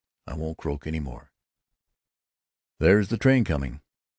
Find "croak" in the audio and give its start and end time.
0.57-0.87